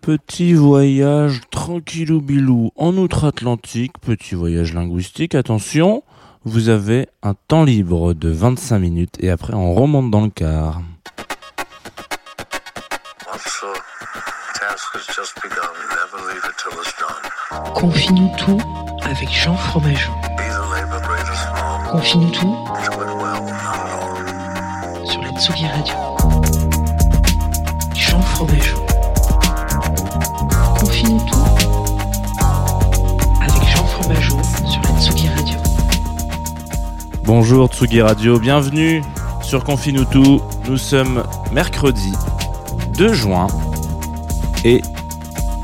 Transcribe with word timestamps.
Petit 0.00 0.54
voyage 0.54 1.42
tranquillou 1.50 2.22
bilou 2.22 2.70
en 2.74 2.96
outre-Atlantique, 2.96 3.92
petit 4.00 4.34
voyage 4.34 4.72
linguistique, 4.72 5.34
attention, 5.34 6.02
vous 6.44 6.70
avez 6.70 7.08
un 7.22 7.34
temps 7.34 7.64
libre 7.64 8.14
de 8.14 8.30
25 8.30 8.78
minutes 8.78 9.16
et 9.20 9.28
après 9.28 9.52
on 9.52 9.74
remonte 9.74 10.10
dans 10.10 10.22
le 10.22 10.30
car. 10.30 10.80
Confie-nous 17.74 18.30
tout 18.38 18.60
avec 19.02 19.28
Jean 19.30 19.56
Fromageau. 19.56 20.12
Confie-nous 21.90 22.30
tout 22.30 22.56
sur 25.04 25.20
la 25.20 25.30
Tsugi 25.38 25.66
Radio. 25.66 26.09
Bonjour 37.32 37.68
Tsugi 37.68 38.02
Radio, 38.02 38.40
bienvenue 38.40 39.04
sur 39.40 39.62
Confine 39.62 40.04
tout. 40.04 40.40
Nous 40.68 40.76
sommes 40.76 41.22
mercredi 41.52 42.12
2 42.94 43.12
juin 43.12 43.46
et 44.64 44.82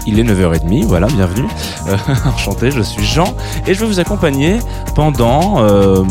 il 0.06 0.20
est 0.20 0.22
9h30, 0.22 0.84
voilà, 0.84 1.08
bienvenue. 1.08 1.48
Euh, 1.88 1.96
enchanté, 2.24 2.70
je 2.70 2.82
suis 2.82 3.04
Jean 3.04 3.34
et 3.66 3.74
je 3.74 3.80
vais 3.80 3.86
vous 3.86 3.98
accompagner 3.98 4.60
pendant, 4.94 5.56
euh, 5.64 6.04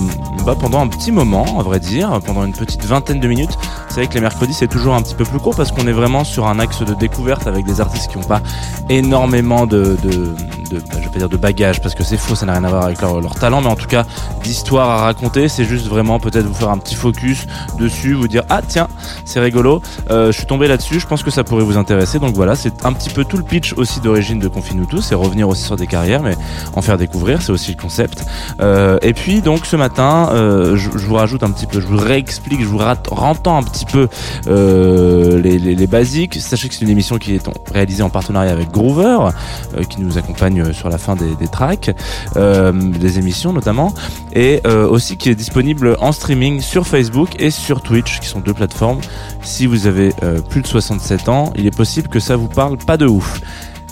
bah, 0.46 0.56
pendant 0.60 0.82
un 0.82 0.88
petit 0.88 1.14
moment, 1.14 1.58
à 1.58 1.64
vrai 1.64 1.80
dire, 1.80 2.20
pendant 2.26 2.44
une 2.44 2.52
petite 2.52 2.84
vingtaine 2.84 3.22
de 3.22 3.28
minutes. 3.30 3.58
Vous 3.88 3.96
savez 3.96 4.08
que 4.08 4.16
les 4.16 4.22
mercredis 4.22 4.54
c'est 4.54 4.68
toujours 4.68 4.94
un 4.94 5.02
petit 5.02 5.16
peu 5.16 5.24
plus 5.24 5.40
court 5.40 5.56
parce 5.56 5.72
qu'on 5.72 5.88
est 5.88 5.94
vraiment 5.94 6.26
sur 6.26 6.48
un 6.48 6.60
axe 6.60 6.82
de 6.82 6.94
découverte 6.96 7.48
avec 7.48 7.64
des 7.64 7.80
artistes 7.80 8.12
qui 8.12 8.18
n'ont 8.18 8.26
pas 8.26 8.42
énormément 8.90 9.66
de, 9.66 9.96
de 10.70 10.80
bah, 10.80 10.98
je 11.00 11.06
vais 11.06 11.10
pas 11.10 11.20
dire 11.20 11.30
de 11.30 11.38
bagages 11.38 11.82
parce 11.82 11.96
que 11.96 12.04
c'est 12.04 12.18
faux, 12.18 12.36
ça 12.36 12.46
n'a 12.46 12.54
rien 12.54 12.64
à 12.64 12.70
voir 12.70 12.84
avec 12.84 13.02
leur, 13.02 13.22
leur 13.22 13.36
talent, 13.36 13.62
mais 13.62 13.68
en 13.68 13.76
tout 13.76 13.88
cas 13.88 14.06
d'histoire 14.44 14.90
à 14.90 14.98
raconter. 14.98 15.48
C'est 15.48 15.66
juste 15.66 15.88
vraiment 15.88 16.20
peut-être 16.20 16.46
vous 16.46 16.54
faire 16.54 16.70
un 16.70 16.78
petit 16.78 16.96
focus 16.96 17.46
dessus, 17.80 18.14
vous 18.14 18.28
dire 18.28 18.44
ah 18.50 18.62
tiens 18.66 18.88
c'est 19.26 19.40
rigolo, 19.40 19.82
euh, 20.10 20.32
je 20.32 20.38
suis 20.38 20.46
tombé 20.46 20.68
là-dessus, 20.68 21.00
je 21.00 21.08
pense 21.08 21.24
que 21.24 21.32
ça 21.32 21.44
pourrait 21.44 21.64
vous 21.64 21.78
intéresser. 21.78 22.20
Donc 22.20 22.36
voilà, 22.36 22.56
c'est 22.56 22.86
un 22.86 22.94
petit 22.94 23.10
peu 23.10 23.26
tout 23.26 23.38
le 23.38 23.44
pitch 23.44 23.74
aussi 23.74 24.00
d'origine 24.00 24.40
de 24.40 24.48
Confine-nous 24.48 24.86
tous, 24.86 25.02
c'est 25.02 25.16
revenir 25.16 25.50
aussi 25.50 25.64
sur 25.64 25.76
des 25.76 25.88
carrières, 25.88 26.22
mais 26.22 26.36
en 26.76 26.82
faire 26.82 26.98
découvrir, 26.98 27.42
c'est 27.42 27.52
aussi 27.52 27.72
le 27.72 27.82
concept. 27.82 28.26
Euh, 28.62 28.98
et 29.02 29.14
puis 29.14 29.42
donc 29.42 29.66
ce 29.66 29.76
matin, 29.76 30.30
euh, 30.32 30.76
je, 30.76 30.90
vous 30.90 31.16
rajoute 31.16 31.44
un 31.44 31.52
petit 31.52 31.66
peu, 31.66 31.80
je 31.80 31.88
vous 31.88 31.98
réexplique, 31.98 32.62
je 32.62 32.68
vous 32.68 32.80
rentends 33.12 33.58
un 33.58 33.64
petit 33.64 33.86
peu 33.86 34.08
les, 34.48 35.58
les- 35.60 35.88
basiques. 35.88 36.36
Sachez 36.42 36.68
que 36.68 36.74
c'est 36.74 36.82
une 36.82 36.90
émission 36.90 37.18
qui 37.18 37.36
est 37.36 37.50
réalisée 37.72 38.02
en 38.02 38.10
partenariat 38.10 38.52
avec 38.52 38.72
Groover, 38.72 39.30
qui 39.88 40.02
nous 40.02 40.18
accompagne 40.18 40.55
euh, 40.62 40.74
sur 40.74 40.90
la 40.90 40.98
fin 40.98 41.16
des, 41.16 41.36
des 41.36 41.48
tracks, 41.48 41.92
euh, 42.36 42.72
des 42.72 43.20
émissions 43.20 43.54
notamment, 43.54 43.94
et 44.34 44.62
euh, 44.66 44.88
aussi 44.88 45.18
qui 45.18 45.30
est 45.30 45.36
disponible 45.36 45.96
en 46.00 46.12
streaming 46.12 46.62
sur 46.62 46.88
Facebook 46.88 47.40
et 47.40 47.52
sur 47.52 47.82
Twitch, 47.82 48.20
qui 48.20 48.28
sont 48.28 48.40
deux 48.40 48.54
plateformes. 48.54 49.00
Si 49.42 49.66
vous 49.66 49.88
avez 49.88 50.14
plus 50.50 50.62
de 50.62 50.68
67 50.68 51.30
ans, 51.30 51.52
il 51.56 51.66
est 51.66 51.76
possible 51.76 52.08
que 52.08 52.20
ça 52.20 52.36
vous 52.36 52.48
parle 52.48 52.78
pas 52.78 52.98
de 52.98 53.06
ouf. 53.06 53.42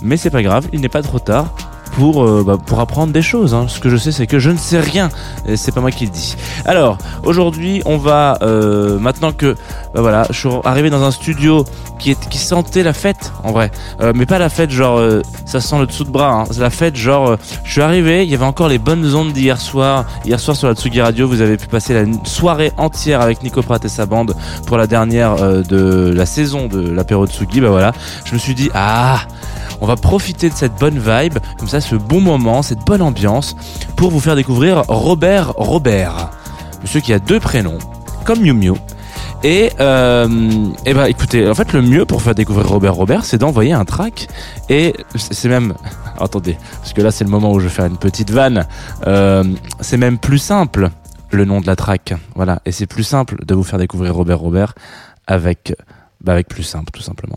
Mais 0.02 0.18
c'est 0.18 0.30
pas 0.30 0.44
grave, 0.44 0.68
il 0.74 0.82
n'est 0.82 0.90
pas 0.90 1.02
trop 1.02 1.20
tard 1.20 1.56
pour, 1.96 2.24
euh, 2.24 2.44
bah, 2.46 2.58
pour 2.64 2.80
apprendre 2.80 3.14
des 3.14 3.22
choses. 3.22 3.54
hein. 3.54 3.66
Ce 3.68 3.80
que 3.80 3.90
je 3.90 3.98
sais, 3.98 4.12
c'est 4.12 4.28
que 4.28 4.40
je 4.40 4.50
ne 4.50 4.58
sais 4.58 4.80
rien. 4.80 5.10
Et 5.48 5.58
c'est 5.58 5.72
pas 5.72 5.82
moi 5.82 5.92
qui 5.92 6.06
le 6.06 6.12
dis. 6.12 6.36
Alors, 6.66 6.98
aujourd'hui, 7.24 7.82
on 7.86 7.98
va, 7.98 8.38
euh, 8.42 8.98
maintenant 9.00 9.32
que, 9.32 9.56
bah, 9.94 10.02
voilà, 10.02 10.26
je 10.30 10.38
suis 10.38 10.50
arrivé 10.64 10.90
dans 10.90 11.04
un 11.04 11.12
studio 11.12 11.66
qui, 12.00 12.12
est, 12.12 12.30
qui 12.30 12.38
sentait 12.38 12.84
la 12.84 12.94
fête, 12.94 13.32
en 13.44 13.52
vrai. 13.52 13.72
Euh, 14.02 14.12
mais 14.16 14.26
pas 14.26 14.40
la 14.40 14.50
fête, 14.50 14.72
genre, 14.72 15.02
ça 15.46 15.62
sent 15.62 15.80
le 15.80 15.86
dessous 15.88 16.04
de 16.04 16.10
bras. 16.12 16.32
hein. 16.32 16.44
C'est 16.52 16.60
la 16.62 16.70
fête, 16.70 16.96
genre, 16.96 17.38
je 17.64 17.72
suis 17.72 17.82
arrivé, 17.82 18.24
il 18.24 18.30
y 18.32 18.36
avait 18.36 18.46
encore 18.46 18.68
les 18.68 18.80
bonnes 18.80 19.14
ondes 19.16 19.32
d'hier 19.34 19.60
soir. 19.60 20.06
Hier 20.26 20.40
soir, 20.40 20.58
sur 20.58 20.68
la 20.68 20.76
Tsugi 20.76 21.02
Radio, 21.02 21.28
vous 21.28 21.42
avez 21.42 21.58
pu 21.58 21.68
passer 21.68 21.94
la 21.94 22.06
soirée 22.26 22.72
entière 22.78 23.22
avec 23.22 23.44
Nico 23.44 23.62
Pratt 23.62 23.84
et 23.86 23.90
sa 23.90 24.06
bande 24.06 24.36
pour 24.66 24.78
la 24.78 24.88
dernière 24.88 25.36
de 25.36 26.12
la 26.16 26.26
saison 26.26 26.68
de 26.68 26.90
l'apéro 26.90 27.28
Tsugi. 27.28 27.62
Bah 27.62 27.70
voilà, 27.70 27.92
je 28.26 28.34
me 28.34 28.40
suis 28.40 28.56
dit, 28.56 28.70
ah, 28.74 29.20
on 29.84 29.86
va 29.86 29.98
profiter 29.98 30.50
de 30.50 30.56
cette 30.56 30.76
bonne 30.80 30.98
vibe, 30.98 31.40
comme 31.60 31.68
ça, 31.68 31.82
ce 31.82 31.96
bon 31.96 32.22
moment, 32.22 32.62
cette 32.62 32.86
bonne 32.86 33.02
ambiance, 33.02 33.58
pour 33.98 34.12
vous 34.12 34.22
faire 34.22 34.38
découvrir 34.38 34.84
Robert 34.88 35.52
Robert. 35.58 36.32
Monsieur 36.82 37.02
qui 37.02 37.12
a 37.12 37.20
deux 37.20 37.42
prénoms, 37.42 37.80
comme 38.24 38.40
Miu 38.40 38.54
Miu. 38.54 38.76
Et, 39.44 39.72
euh, 39.82 40.70
et 40.86 40.94
bah 40.94 41.10
écoutez, 41.10 41.50
en 41.50 41.54
fait 41.54 41.74
le 41.74 41.82
mieux 41.82 42.06
pour 42.06 42.22
faire 42.22 42.34
découvrir 42.34 42.66
Robert 42.66 42.94
Robert, 42.94 43.26
c'est 43.26 43.38
d'envoyer 43.38 43.74
un 43.74 43.84
track. 43.84 44.30
Et 44.70 44.94
c'est 45.16 45.34
c'est 45.34 45.50
même, 45.50 45.74
attendez, 46.18 46.58
parce 46.80 46.94
que 46.94 47.02
là 47.02 47.12
c'est 47.12 47.26
le 47.26 47.30
moment 47.30 47.52
où 47.52 47.60
je 47.60 47.66
vais 47.66 47.74
faire 47.74 47.86
une 47.86 47.98
petite 47.98 48.32
vanne. 48.32 48.66
Euh, 49.06 49.44
c'est 49.82 49.98
même 49.98 50.18
plus 50.18 50.38
simple 50.38 50.92
le 51.30 51.44
nom 51.44 51.60
de 51.60 51.68
la 51.68 51.76
track, 51.76 52.14
voilà. 52.36 52.62
Et 52.66 52.72
c'est 52.72 52.88
plus 52.88 53.04
simple 53.04 53.44
de 53.46 53.54
vous 53.54 53.64
faire 53.64 53.80
découvrir 53.80 54.16
Robert 54.16 54.40
Robert 54.40 54.76
avec, 55.28 55.76
bah 56.22 56.32
avec 56.32 56.48
plus 56.48 56.64
simple 56.64 56.92
tout 56.94 57.02
simplement. 57.02 57.36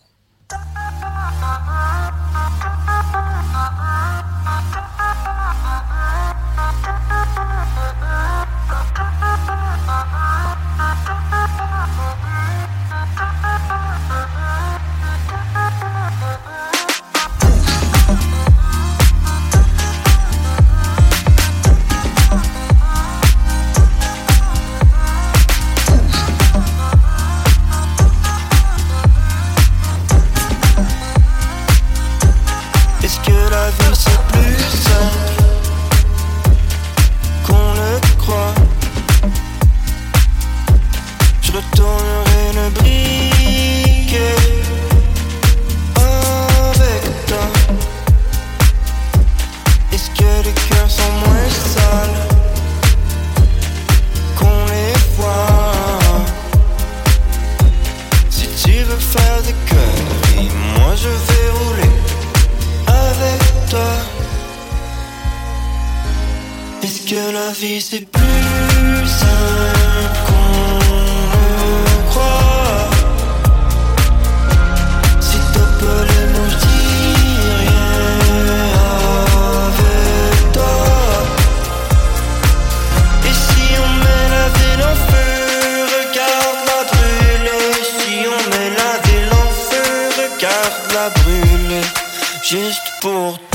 la 67.33 67.51
vie 67.53 67.81
c'est 67.81 68.07
plus 68.11 69.07
simple 69.07 70.19
qu'on 70.27 70.79
croit. 72.11 72.91
Si 75.21 75.39
t'as 75.53 75.71
pas 75.81 76.03
les 76.11 76.27
mots, 76.33 76.51
je 76.51 76.57
dis 76.67 77.39
rien 77.63 77.97
avec 79.67 80.53
toi. 80.53 80.79
Et 83.25 83.35
si 83.45 83.65
on 83.85 83.91
met 84.05 84.27
la 84.37 84.47
ville 84.59 84.85
en 84.93 84.97
feu, 85.09 85.31
regarde 85.97 86.61
la 86.71 86.81
brûler. 86.93 87.69
Si 87.97 88.11
on 88.35 88.41
met 88.51 88.71
la 88.83 88.93
ville 89.07 89.33
en 89.33 89.49
feu, 89.69 89.89
regarde 90.23 90.87
la 90.95 91.07
brûler. 91.11 91.87
Juste 92.43 92.89
pour 93.01 93.31
toi. 93.39 93.46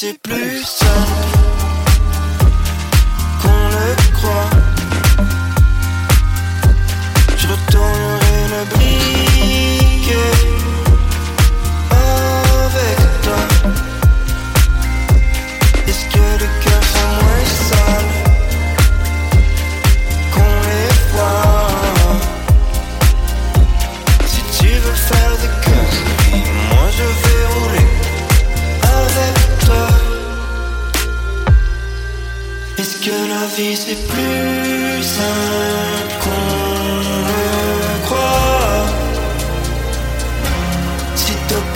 C'est 0.00 0.18
plus 0.22 0.89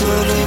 Si 0.04 0.43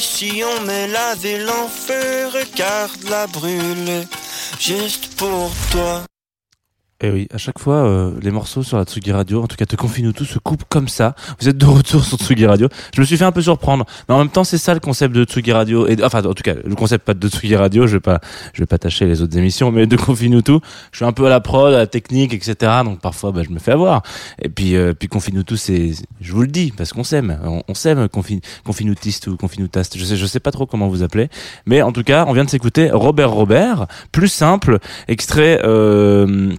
Si 0.00 0.42
on 0.42 0.64
met 0.64 0.86
la 0.88 1.14
ville 1.14 1.46
en 1.50 1.68
feu, 1.68 2.28
regarde-la 2.28 3.26
brûler. 3.26 4.04
Juste 4.58 5.14
pour 5.16 5.50
toi. 5.70 6.02
Et 7.02 7.06
Eh 7.06 7.10
oui, 7.10 7.28
à 7.32 7.38
chaque 7.38 7.58
fois, 7.58 7.76
euh, 7.76 8.12
les 8.20 8.30
morceaux 8.30 8.62
sur 8.62 8.76
la 8.76 8.84
Tsugi 8.84 9.10
Radio, 9.10 9.42
en 9.42 9.46
tout 9.46 9.56
cas 9.56 9.64
Te 9.64 9.74
confine 9.74 10.12
tout, 10.12 10.26
se 10.26 10.38
coupent 10.38 10.64
comme 10.68 10.88
ça. 10.88 11.14
Vous 11.40 11.48
êtes 11.48 11.56
de 11.56 11.64
retour 11.64 12.04
sur 12.04 12.18
Tsugi 12.18 12.44
Radio. 12.44 12.68
Je 12.94 13.00
me 13.00 13.06
suis 13.06 13.16
fait 13.16 13.24
un 13.24 13.32
peu 13.32 13.40
surprendre, 13.40 13.86
mais 14.06 14.14
en 14.14 14.18
même 14.18 14.28
temps, 14.28 14.44
c'est 14.44 14.58
ça 14.58 14.74
le 14.74 14.80
concept 14.80 15.14
de 15.14 15.24
Tsugi 15.24 15.52
Radio. 15.52 15.88
Enfin, 16.04 16.22
en 16.24 16.34
tout 16.34 16.42
cas, 16.42 16.54
le 16.62 16.74
concept 16.74 17.06
pas 17.06 17.14
de 17.14 17.28
Tsugi 17.28 17.56
Radio. 17.56 17.86
Je 17.86 17.94
vais 17.94 18.00
pas, 18.00 18.20
je 18.52 18.60
vais 18.60 18.66
pas 18.66 18.76
tâcher 18.76 19.06
les 19.06 19.22
autres 19.22 19.36
émissions, 19.38 19.72
mais 19.72 19.86
de 19.86 19.96
confine 19.96 20.42
tout. 20.42 20.60
Je 20.92 20.98
suis 20.98 21.06
un 21.06 21.12
peu 21.12 21.24
à 21.24 21.30
la 21.30 21.40
prod, 21.40 21.72
à 21.72 21.78
la 21.78 21.86
technique, 21.86 22.34
etc. 22.34 22.54
Donc 22.84 23.00
parfois, 23.00 23.32
bah, 23.32 23.42
je 23.44 23.50
me 23.50 23.58
fais 23.58 23.72
avoir. 23.72 24.02
Et 24.42 24.50
puis, 24.50 24.76
euh, 24.76 24.92
puis 24.92 25.08
confine 25.08 25.42
tout, 25.42 25.56
c'est, 25.56 25.92
je 26.20 26.32
vous 26.32 26.42
le 26.42 26.48
dis, 26.48 26.70
parce 26.76 26.92
qu'on 26.92 27.04
s'aime, 27.04 27.38
on, 27.44 27.62
on 27.66 27.74
s'aime, 27.74 28.10
confine, 28.10 28.40
confinutiste 28.64 29.26
ou 29.28 29.38
confinutaste. 29.38 29.96
Je 29.96 30.04
sais, 30.04 30.16
je 30.18 30.26
sais 30.26 30.40
pas 30.40 30.50
trop 30.50 30.66
comment 30.66 30.88
vous 30.88 31.02
appelez, 31.02 31.30
mais 31.64 31.80
en 31.80 31.92
tout 31.92 32.02
cas, 32.02 32.26
on 32.28 32.34
vient 32.34 32.44
de 32.44 32.50
s'écouter 32.50 32.90
Robert 32.90 33.30
Robert, 33.30 33.86
plus 34.12 34.28
simple, 34.28 34.80
extrait. 35.08 35.60
Euh, 35.64 36.52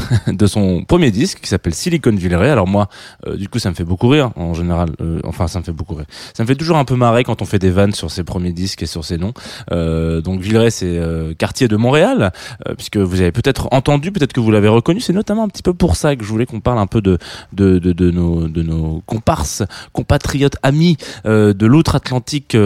de 0.26 0.46
son 0.46 0.84
premier 0.84 1.10
disque 1.10 1.40
qui 1.40 1.48
s'appelle 1.48 1.74
Silicon 1.74 2.14
Villeray. 2.14 2.50
Alors 2.50 2.66
moi, 2.66 2.88
euh, 3.26 3.36
du 3.36 3.48
coup, 3.48 3.58
ça 3.58 3.70
me 3.70 3.74
fait 3.74 3.84
beaucoup 3.84 4.08
rire 4.08 4.30
en 4.36 4.54
général. 4.54 4.90
Euh, 5.00 5.20
enfin, 5.24 5.48
ça 5.48 5.58
me 5.58 5.64
fait 5.64 5.72
beaucoup 5.72 5.94
rire. 5.94 6.06
Ça 6.34 6.42
me 6.42 6.48
fait 6.48 6.54
toujours 6.54 6.76
un 6.76 6.84
peu 6.84 6.96
marrer 6.96 7.24
quand 7.24 7.42
on 7.42 7.44
fait 7.44 7.58
des 7.58 7.70
vannes 7.70 7.92
sur 7.92 8.10
ses 8.10 8.24
premiers 8.24 8.52
disques 8.52 8.82
et 8.82 8.86
sur 8.86 9.04
ses 9.04 9.18
noms. 9.18 9.32
Euh, 9.70 10.20
donc 10.20 10.40
Villeray, 10.40 10.70
c'est 10.70 10.86
euh, 10.86 11.34
quartier 11.34 11.68
de 11.68 11.76
Montréal, 11.76 12.32
euh, 12.68 12.74
puisque 12.74 12.96
vous 12.96 13.20
avez 13.20 13.32
peut-être 13.32 13.68
entendu, 13.70 14.12
peut-être 14.12 14.32
que 14.32 14.40
vous 14.40 14.50
l'avez 14.50 14.68
reconnu. 14.68 15.00
C'est 15.00 15.12
notamment 15.12 15.44
un 15.44 15.48
petit 15.48 15.62
peu 15.62 15.74
pour 15.74 15.96
ça 15.96 16.16
que 16.16 16.24
je 16.24 16.28
voulais 16.28 16.46
qu'on 16.46 16.60
parle 16.60 16.78
un 16.78 16.86
peu 16.86 17.00
de 17.00 17.18
de, 17.52 17.78
de, 17.78 17.92
de 17.92 18.10
nos 18.10 18.48
de 18.48 18.62
nos 18.62 19.02
comparses, 19.06 19.62
compatriotes, 19.92 20.56
amis 20.62 20.96
euh, 21.26 21.52
de 21.52 21.66
l'outre-Atlantique, 21.66 22.56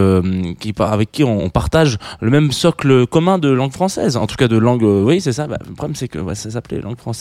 qui 0.59 0.73
avec 0.79 1.11
qui 1.11 1.23
on, 1.23 1.49
partage 1.49 1.97
le 2.21 2.29
même 2.29 2.51
socle 2.51 3.07
commun 3.07 3.37
de 3.39 3.49
langue 3.49 3.71
française. 3.71 4.17
En 4.17 4.27
tout 4.27 4.35
cas, 4.35 4.47
de 4.47 4.57
langue. 4.57 4.83
oui, 4.83 5.21
c'est 5.21 5.33
ça. 5.33 5.47
Bah, 5.47 5.57
le 5.67 5.73
problème, 5.73 5.95
c'est 5.95 6.07
que 6.07 6.19
ouais, 6.19 6.35
ça 6.35 6.51
s'appelait 6.51 6.81
langue 6.81 6.97
française. 6.97 7.16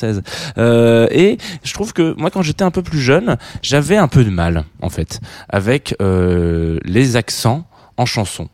Euh, 0.59 1.07
et 1.11 1.39
je 1.63 1.75
trouve 1.75 1.93
que 1.93 2.15
moi, 2.17 2.31
quand 2.31 2.43
j'étais 2.43 2.65
un 2.65 2.71
peu 2.71 2.83
plus 2.83 3.01
jeune, 3.01 3.37
j'avais 3.63 3.97
un 3.97 4.09
peu 4.09 4.25
de 4.25 4.31
mal, 4.31 4.65
en 4.83 4.91
fait, 4.91 5.21
avec 5.49 5.95
euh, 6.01 6.79
les 6.85 7.17
accents 7.17 7.67
en 7.97 8.07
chanson. 8.07 8.49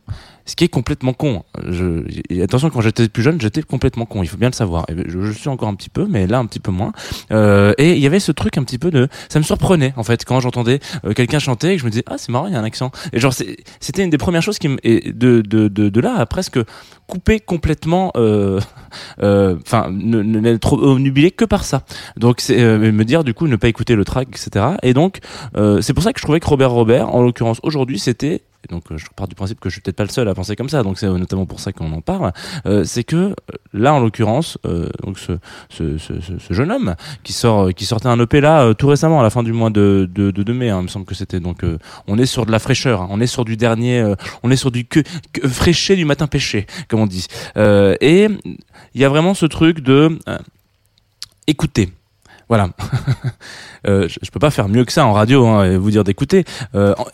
Ce 0.45 0.57
qui 0.57 0.65
est 0.65 0.69
complètement 0.69 1.13
con. 1.13 1.45
Je, 1.69 2.05
et 2.31 2.43
attention, 2.43 2.71
quand 2.71 2.81
j'étais 2.81 3.09
plus 3.09 3.23
jeune, 3.23 3.41
j'étais 3.41 3.63
complètement 3.63 4.07
con. 4.07 4.23
Il 4.23 4.29
faut 4.29 4.37
bien 4.37 4.49
le 4.49 4.55
savoir. 4.55 4.85
Et 4.89 4.95
je, 5.07 5.21
je 5.21 5.33
suis 5.33 5.49
encore 5.49 5.69
un 5.69 5.75
petit 5.75 5.91
peu, 5.91 6.07
mais 6.09 6.27
là 6.27 6.39
un 6.39 6.47
petit 6.47 6.61
peu 6.61 6.71
moins. 6.71 6.93
Euh, 7.31 7.75
et 7.79 7.93
il 7.93 7.99
y 7.99 8.07
avait 8.07 8.21
ce 8.21 8.33
truc 8.33 8.59
un 8.59 8.65
petit 8.65 8.79
peu 8.79 8.91
de, 8.91 9.09
ça 9.29 9.39
me 9.39 9.45
surprenait 9.45 9.93
en 9.97 10.03
fait 10.03 10.25
quand 10.25 10.41
j'entendais 10.41 10.81
euh, 11.05 11.13
quelqu'un 11.13 11.39
chanter 11.39 11.73
et 11.73 11.75
que 11.77 11.81
je 11.81 11.87
me 11.87 11.91
disais 11.91 12.05
ah 12.07 12.19
c'est 12.19 12.31
marrant, 12.31 12.47
il 12.47 12.53
y 12.53 12.57
a 12.57 12.61
un 12.61 12.65
accent. 12.65 12.91
Et 13.13 13.21
genre 13.21 13.33
c'était 13.33 14.05
une 14.05 14.11
des 14.11 14.19
premières 14.19 14.43
choses 14.43 14.59
qui 14.59 14.69
me, 14.69 14.79
de, 14.83 15.41
de, 15.41 15.69
de, 15.69 15.89
de 15.89 16.01
là 16.01 16.17
à 16.17 16.27
presque 16.27 16.59
couper 17.07 17.41
complètement, 17.41 18.13
euh, 18.17 18.61
euh, 19.23 19.57
enfin 19.67 19.89
ne, 19.91 20.23
ne 20.23 20.41
n'être 20.41 20.73
obnubilé 20.73 21.31
que 21.31 21.45
par 21.45 21.65
ça. 21.65 21.85
Donc 22.17 22.41
c'est 22.41 22.61
euh, 22.61 22.93
me 22.93 23.05
dire 23.05 23.25
du 23.25 23.35
coup 23.35 23.47
ne 23.47 23.57
pas 23.57 23.69
écouter 23.69 23.95
le 23.95 24.05
track, 24.05 24.29
etc. 24.29 24.67
Et 24.83 24.95
donc 24.95 25.19
euh, 25.57 25.81
c'est 25.81 25.95
pour 25.95 26.03
ça 26.03 26.13
que 26.13 26.19
je 26.19 26.25
trouvais 26.25 26.41
que 26.41 26.47
Robert 26.47 26.71
Robert, 26.71 27.15
en 27.15 27.23
l'occurrence 27.23 27.61
aujourd'hui, 27.63 27.99
c'était 27.99 28.43
et 28.65 28.73
donc 28.73 28.85
euh, 28.93 28.97
je 28.99 29.07
pars 29.17 29.27
du 29.29 29.35
principe 29.35 29.59
que 29.61 29.69
je 29.69 29.75
suis 29.75 29.81
peut-être 29.81 29.97
pas 29.97 30.05
le 30.05 30.11
seul 30.11 30.29
à 30.29 30.35
penser 30.35 30.55
comme 30.57 30.69
ça, 30.69 30.83
donc 30.83 30.99
c'est 30.99 31.07
euh, 31.07 31.19
notamment 31.19 31.47
pour 31.47 31.61
ça 31.61 31.73
qu'on 31.73 31.93
en 31.93 32.01
parle. 32.01 32.33
Euh, 32.67 32.85
c'est 32.85 33.05
que 33.05 33.35
là, 33.73 33.93
en 33.95 34.01
l'occurrence, 34.01 34.59
donc 35.03 35.19
ce, 35.19 35.33
ce, 35.69 35.99
ce, 35.99 36.13
ce- 36.21 36.53
jeune 36.55 36.71
homme 36.71 36.95
qui 37.23 37.33
sort, 37.33 37.73
qui 37.75 37.85
sortait 37.87 38.09
un 38.09 38.19
EP 38.21 38.41
là 38.41 38.75
tout 38.75 38.87
récemment, 38.89 39.21
à 39.21 39.23
la 39.23 39.31
fin 39.31 39.43
du 39.43 39.53
mois 39.53 39.71
de, 39.71 40.09
de, 40.13 40.31
de, 40.31 40.53
mai, 40.53 40.71
hein, 40.71 40.79
il 40.81 40.85
me 40.85 40.89
semble 40.89 41.05
que 41.07 41.15
c'était. 41.15 41.41
Donc 41.41 41.65
on 42.07 42.19
est 42.19 42.27
sur 42.27 42.47
de 42.47 42.53
la 42.53 42.59
fraîcheur, 42.59 43.03
hein, 43.03 43.09
on 43.11 43.21
est 43.21 43.27
sur 43.27 43.45
du 43.45 43.57
dernier, 43.57 44.13
on 44.43 44.51
est 44.51 44.57
sur 44.57 44.71
du 44.71 44.85
que, 44.85 45.01
que 45.33 45.49
fraîché 45.49 45.97
du 45.97 46.05
matin 46.05 46.27
pêché, 46.27 46.67
comme 46.89 47.01
on 47.01 47.07
dit. 47.07 47.27
Et 47.57 48.29
il 48.95 49.01
y 49.01 49.05
a 49.05 49.09
vraiment 49.09 49.35
ce 49.35 49.47
truc 49.47 49.81
de 49.81 50.19
écouter. 51.47 51.91
Voilà. 52.49 52.69
euh, 53.87 54.09
je, 54.09 54.19
je 54.23 54.31
peux 54.31 54.39
pas 54.39 54.51
faire 54.51 54.69
mieux 54.69 54.85
que 54.85 54.93
ça 54.93 55.07
en 55.07 55.13
radio 55.13 55.47
hein, 55.47 55.65
et 55.65 55.77
vous 55.77 55.91
dire 55.91 56.05
d'écouter. 56.05 56.45
Euh, 56.75 56.95
en- 56.99 57.07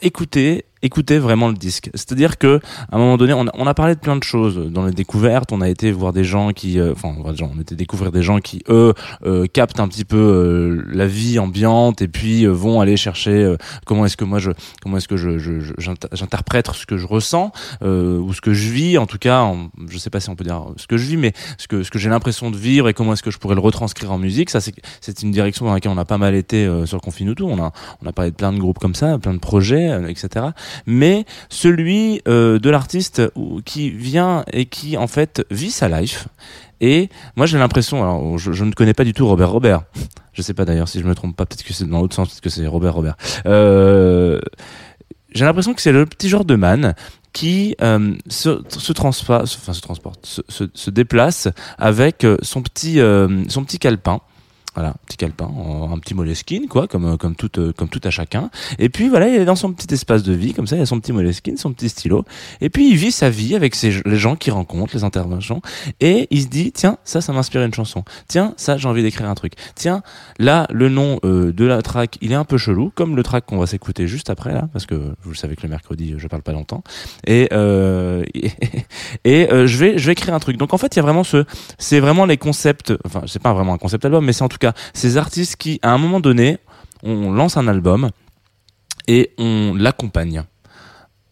écoutez, 0.82 1.18
vraiment 1.18 1.49
le 1.49 1.54
disque. 1.54 1.90
C'est-à-dire 1.94 2.38
que 2.38 2.61
à 2.90 2.97
un 2.97 2.99
moment 2.99 3.16
donné, 3.16 3.32
on 3.32 3.47
a, 3.47 3.50
on 3.54 3.66
a 3.66 3.75
parlé 3.75 3.94
de 3.94 4.00
plein 4.00 4.16
de 4.16 4.23
choses 4.23 4.56
dans 4.70 4.85
les 4.87 4.92
découvertes. 4.92 5.52
On 5.52 5.61
a 5.61 5.68
été 5.68 5.90
voir 5.92 6.12
des 6.12 6.25
gens 6.25 6.52
qui, 6.52 6.78
euh, 6.78 6.92
enfin, 6.92 7.14
on 7.18 7.28
a 7.28 7.61
été 7.61 7.75
découvrir 7.75 8.12
des 8.12 8.23
gens 8.23 8.38
qui 8.40 8.62
eux 8.68 8.94
euh, 9.25 9.47
captent 9.47 9.80
un 9.80 9.88
petit 9.88 10.04
peu 10.04 10.16
euh, 10.16 10.85
la 10.92 11.06
vie 11.06 11.38
ambiante 11.38 12.02
et 12.02 12.08
puis 12.08 12.44
euh, 12.44 12.50
vont 12.50 12.80
aller 12.80 12.97
chercher 12.97 13.30
euh, 13.30 13.56
comment 13.87 14.04
est-ce 14.06 14.16
que 14.16 14.25
moi 14.25 14.38
je, 14.38 14.50
comment 14.82 14.97
est-ce 14.97 15.08
que 15.08 15.16
je, 15.16 15.38
je- 15.38 15.61
je- 15.61 15.75
j'inter- 15.78 16.08
j'interprète 16.12 16.68
ce 16.73 16.87
que 16.87 16.97
je 16.97 17.06
ressens 17.06 17.52
euh, 17.82 18.18
ou 18.18 18.32
ce 18.32 18.40
que 18.40 18.52
je 18.54 18.70
vis. 18.70 18.99
En 18.99 19.06
tout 19.06 19.18
cas, 19.18 19.52
je 19.88 19.99
sais 19.99 20.11
pas 20.11 20.20
si 20.20 20.30
on 20.30 20.37
peut 20.37 20.44
dire 20.44 20.62
ce 20.76 20.87
que 20.87 20.97
je 20.97 21.06
vis, 21.06 21.16
mais 21.16 21.32
ce 21.58 21.66
que 21.68 21.82
ce 21.82 21.90
que 21.90 21.99
j'ai 21.99 22.11
l'impression 22.11 22.50
de 22.50 22.56
vivre 22.56 22.88
et 22.88 22.94
comment 22.94 23.12
est-ce 23.12 23.23
que 23.23 23.30
je 23.30 23.38
pourrais 23.38 23.54
le 23.54 23.61
retranscrire 23.61 24.12
en 24.12 24.18
musique. 24.18 24.50
Ça, 24.50 24.61
c'est 24.61 24.75
c'est 25.00 25.23
une 25.23 25.30
direction 25.30 25.66
dans 25.66 25.73
laquelle 25.75 25.92
on 25.92 25.99
a 25.99 26.04
pas 26.04 26.18
mal 26.18 26.35
été 26.35 26.68
sur 26.87 27.00
Confinuto. 27.00 27.47
On 27.49 27.62
a 27.62 27.73
on 28.02 28.06
a 28.06 28.12
parlé 28.12 28.30
de 28.30 28.37
plein 28.37 28.52
de 28.52 28.58
groupes 28.58 28.78
comme 28.78 28.94
ça, 28.94 29.18
plein 29.18 29.35
de 29.35 29.38
projets, 29.38 29.90
etc. 30.08 30.47
Mais 30.87 31.25
celui 31.49 32.21
euh, 32.29 32.59
de 32.59 32.71
l'artiste 32.71 33.23
qui 33.65 33.91
vient 33.91 34.45
et 34.53 34.67
qui 34.67 34.97
en 34.97 35.07
fait 35.07 35.45
vit 35.51 35.71
sa 35.71 35.89
life. 35.89 36.29
Et 36.81 37.09
moi 37.37 37.47
j'ai 37.47 37.59
l'impression, 37.59 38.03
alors 38.03 38.39
je, 38.39 38.65
ne 38.65 38.73
connais 38.73 38.95
pas 38.95 39.05
du 39.05 39.13
tout 39.13 39.27
Robert 39.27 39.51
Robert. 39.51 39.83
Je 40.33 40.43
sais 40.43 40.55
pas 40.55 40.65
d'ailleurs 40.65 40.87
si 40.87 41.01
je 41.01 41.05
me 41.05 41.17
trompe 41.17 41.35
pas, 41.35 41.47
peut-être 41.47 41.65
que 41.65 41.73
c'est 41.73 41.85
dans 41.85 42.01
l'autre 42.01 42.15
sens, 42.15 42.29
peut-être 42.29 42.43
que 42.43 42.49
c'est 42.49 42.65
Robert 42.69 42.95
Robert. 42.95 43.17
Euh, 43.47 44.39
j'ai 45.35 45.45
l'impression 45.45 45.75
que 45.75 45.83
c'est 45.83 45.91
le 45.91 46.07
petit 46.07 46.29
genre 46.29 46.45
de 46.45 46.55
man 46.55 46.95
qui 47.33 47.75
euh, 47.83 48.15
se, 48.29 48.63
se 48.69 48.93
transporte, 48.93 49.47
se 50.49 50.91
déplace 50.91 51.49
avec 51.77 52.25
son 52.43 52.63
petit, 52.63 53.01
son 53.49 53.65
petit 53.65 53.81
calepin. 53.81 54.21
Voilà, 54.78 54.94
petit 55.08 55.16
calepin, 55.16 55.47
en- 55.47 55.92
un 55.92 55.99
petit 55.99 56.14
moleskine, 56.14 56.68
quoi, 56.68 56.87
comme, 56.87 57.04
euh, 57.04 57.16
comme, 57.16 57.35
tout, 57.35 57.50
euh, 57.58 57.73
comme 57.73 57.88
tout 57.88 58.00
à 58.04 58.11
chacun. 58.11 58.49
Et 58.78 58.88
puis 58.88 59.08
voilà, 59.08 59.26
il 59.26 59.35
est 59.35 59.44
dans 59.44 59.56
son 59.56 59.73
petit 59.73 59.92
espace 59.92 60.23
de 60.23 60.32
vie, 60.32 60.54
comme 60.54 60.68
ça, 60.68 60.76
il 60.76 60.82
a 60.82 60.87
son 60.87 61.00
petit 61.00 61.11
moleskine, 61.12 61.56
son 61.56 61.73
petit 61.73 61.88
stylo. 61.88 62.25
Et 62.61 62.70
puis 62.70 62.88
il 62.88 62.94
vit 62.94 63.11
sa 63.11 63.28
vie 63.28 63.56
avec 63.56 63.75
les 63.82 64.16
gens 64.16 64.37
qu'il 64.37 64.52
rencontre, 64.52 64.94
les 64.94 65.02
interventions. 65.02 65.62
Et 65.99 66.28
il 66.30 66.42
se 66.42 66.47
dit, 66.47 66.70
tiens, 66.70 66.97
ça, 67.02 67.20
ça 67.20 67.32
m'inspire 67.32 67.62
une 67.62 67.75
chanson. 67.75 68.04
Tiens, 68.28 68.54
ça, 68.56 68.76
j'ai 68.76 68.87
envie 68.87 69.02
d'écrire 69.02 69.28
un 69.28 69.35
truc. 69.35 69.54
Tiens, 69.75 70.00
là, 70.38 70.68
le 70.70 70.88
nom 70.88 71.18
euh, 71.25 71.52
de 71.52 71.64
la 71.64 71.82
track, 71.82 72.16
il 72.20 72.30
est 72.30 72.37
un 72.37 72.44
peu 72.44 72.56
chelou, 72.56 72.92
comme 72.94 73.16
le 73.16 73.25
track 73.25 73.47
qu'on 73.47 73.58
va 73.58 73.66
s'écouter 73.66 74.06
juste 74.06 74.30
après, 74.30 74.54
là, 74.54 74.68
parce 74.73 74.87
que 74.87 74.94
vous 74.94 75.30
le 75.30 75.35
savez 75.37 75.56
que 75.56 75.62
le 75.64 75.70
mercredi, 75.70 76.14
je 76.18 76.28
parle 76.28 76.42
pas 76.42 76.52
longtemps. 76.52 76.85
Et, 77.26 77.49
euh, 77.50 78.23
et, 79.25 79.52
euh, 79.52 79.66
je 79.66 79.76
vais, 79.76 79.99
je 79.99 80.06
vais 80.06 80.12
écrire 80.12 80.35
un 80.35 80.38
truc. 80.38 80.56
Donc 80.56 80.73
en 80.73 80.78
fait, 80.78 80.94
il 80.94 80.99
y 80.99 81.00
a 81.00 81.02
vraiment 81.02 81.25
ce, 81.25 81.44
c'est 81.78 81.99
vraiment 81.99 82.26
les 82.26 82.37
concepts. 82.37 82.92
Enfin, 83.04 83.23
c'est 83.26 83.42
pas 83.42 83.52
vraiment 83.52 83.75
un 83.75 83.78
concept 83.78 84.04
album, 84.04 84.25
mais 84.25 84.32
c'est 84.32 84.44
en 84.44 84.49
tout 84.49 84.58
cas 84.58 84.68
ces 84.95 85.17
artistes 85.17 85.57
qui, 85.57 85.79
à 85.83 85.93
un 85.93 85.99
moment 85.99 86.21
donné, 86.21 86.59
on 87.03 87.33
lance 87.33 87.57
un 87.57 87.69
album 87.69 88.11
et 89.07 89.33
on 89.39 89.75
l'accompagne 89.75 90.45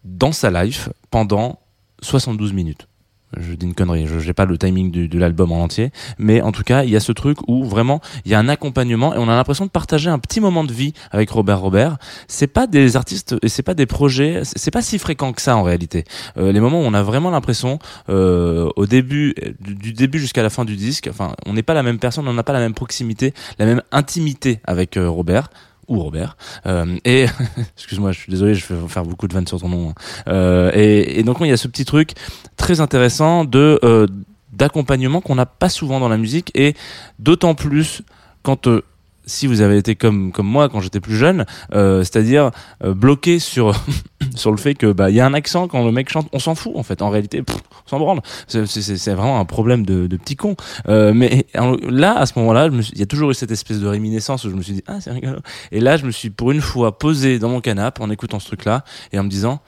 dans 0.04 0.32
sa 0.32 0.50
life 0.50 0.88
pendant 1.10 1.60
72 2.02 2.52
minutes. 2.52 2.88
Je 3.36 3.54
dis 3.54 3.66
une 3.66 3.74
connerie, 3.74 4.06
je 4.06 4.24
n'ai 4.24 4.32
pas 4.32 4.44
le 4.44 4.56
timing 4.56 4.90
du- 4.90 5.08
de 5.08 5.18
l'album 5.18 5.50
en 5.52 5.62
entier, 5.64 5.90
mais 6.16 6.40
en 6.40 6.52
tout 6.52 6.62
cas, 6.62 6.84
il 6.84 6.90
y 6.90 6.96
a 6.96 7.00
ce 7.00 7.10
truc 7.12 7.38
où 7.48 7.64
vraiment 7.64 8.00
il 8.24 8.30
y 8.30 8.34
a 8.34 8.38
un 8.38 8.48
accompagnement 8.48 9.14
et 9.14 9.18
on 9.18 9.28
a 9.28 9.34
l'impression 9.34 9.66
de 9.66 9.70
partager 9.70 10.08
un 10.08 10.18
petit 10.20 10.40
moment 10.40 10.62
de 10.62 10.72
vie 10.72 10.92
avec 11.10 11.28
Robert 11.30 11.60
Robert. 11.60 11.98
C'est 12.28 12.46
pas 12.46 12.66
des 12.68 12.96
artistes 12.96 13.34
et 13.42 13.48
c'est 13.48 13.64
pas 13.64 13.74
des 13.74 13.84
projets, 13.86 14.42
c'est 14.44 14.70
pas 14.70 14.80
si 14.80 14.98
fréquent 14.98 15.32
que 15.32 15.42
ça 15.42 15.56
en 15.56 15.64
réalité. 15.64 16.04
Euh, 16.38 16.52
les 16.52 16.60
moments 16.60 16.80
où 16.80 16.84
on 16.84 16.94
a 16.94 17.02
vraiment 17.02 17.30
l'impression, 17.30 17.78
euh, 18.08 18.68
au 18.76 18.86
début, 18.86 19.34
du, 19.60 19.74
du 19.74 19.92
début 19.92 20.18
jusqu'à 20.20 20.42
la 20.44 20.50
fin 20.50 20.64
du 20.64 20.76
disque, 20.76 21.08
enfin, 21.10 21.34
on 21.46 21.52
n'est 21.52 21.64
pas 21.64 21.74
la 21.74 21.82
même 21.82 21.98
personne, 21.98 22.26
on 22.28 22.32
n'a 22.32 22.44
pas 22.44 22.52
la 22.52 22.60
même 22.60 22.74
proximité, 22.74 23.34
la 23.58 23.66
même 23.66 23.82
intimité 23.92 24.60
avec 24.64 24.96
euh, 24.96 25.10
Robert 25.10 25.50
ou 25.88 26.00
Robert. 26.00 26.36
Euh, 26.66 26.96
et 27.04 27.26
excuse-moi, 27.76 28.12
je 28.12 28.20
suis 28.20 28.30
désolé, 28.30 28.54
je 28.54 28.72
vais 28.72 28.88
faire 28.88 29.04
beaucoup 29.04 29.28
de 29.28 29.34
vannes 29.34 29.46
sur 29.46 29.60
ton 29.60 29.68
nom. 29.68 29.90
hein. 29.90 29.94
Euh, 30.28 30.70
et, 30.74 31.18
et 31.20 31.22
donc 31.22 31.38
il 31.40 31.46
y 31.46 31.52
a 31.52 31.56
ce 31.56 31.68
petit 31.68 31.84
truc 31.84 32.12
très 32.56 32.80
intéressant 32.80 33.44
de 33.44 33.78
euh, 33.84 34.06
d'accompagnement 34.52 35.20
qu'on 35.20 35.34
n'a 35.34 35.46
pas 35.46 35.68
souvent 35.68 36.00
dans 36.00 36.08
la 36.08 36.16
musique 36.16 36.50
et 36.54 36.74
d'autant 37.18 37.54
plus 37.54 38.02
quand 38.42 38.66
euh, 38.68 38.82
si 39.26 39.46
vous 39.46 39.60
avez 39.60 39.76
été 39.76 39.96
comme 39.96 40.32
moi 40.38 40.68
quand 40.68 40.80
j'étais 40.80 41.00
plus 41.00 41.16
jeune, 41.16 41.44
euh, 41.74 42.00
c'est-à-dire 42.00 42.50
euh, 42.84 42.94
bloqué 42.94 43.38
sur 43.38 43.72
sur 44.36 44.50
le 44.50 44.56
fait 44.56 44.74
que 44.74 44.92
bah 44.92 45.10
il 45.10 45.16
y 45.16 45.20
a 45.20 45.26
un 45.26 45.34
accent 45.34 45.68
quand 45.68 45.84
le 45.84 45.92
mec 45.92 46.08
chante, 46.08 46.28
on 46.32 46.38
s'en 46.38 46.54
fout 46.54 46.72
en 46.76 46.82
fait. 46.82 47.02
En 47.02 47.10
réalité, 47.10 47.42
on 47.48 47.88
s'en 47.88 47.98
branle. 47.98 48.20
C'est- 48.46 49.14
vraiment 49.16 49.40
un 49.40 49.44
problème 49.44 49.84
de, 49.86 50.06
de 50.06 50.16
petit 50.16 50.36
con. 50.36 50.56
Euh, 50.88 51.12
mais 51.14 51.46
là, 51.88 52.16
à 52.18 52.26
ce 52.26 52.38
moment-là, 52.38 52.68
il 52.92 52.98
y 52.98 53.02
a 53.02 53.06
toujours 53.06 53.30
eu 53.30 53.34
cette 53.34 53.50
espèce 53.50 53.80
de 53.80 53.86
réminiscence 53.86 54.44
où 54.44 54.50
je 54.50 54.54
me 54.56 54.62
suis 54.62 54.74
dit 54.74 54.84
ah 54.86 55.00
c'est 55.00 55.10
rigolo. 55.10 55.38
Et 55.72 55.80
là, 55.80 55.96
je 55.96 56.04
me 56.04 56.10
suis 56.10 56.30
pour 56.30 56.50
une 56.50 56.60
fois 56.60 56.98
posé 56.98 57.38
dans 57.38 57.48
mon 57.48 57.60
canapé 57.60 58.02
en 58.02 58.10
écoutant 58.10 58.38
ce 58.40 58.46
truc-là 58.46 58.84
et 59.12 59.18
en 59.18 59.24
me 59.24 59.28
disant 59.28 59.60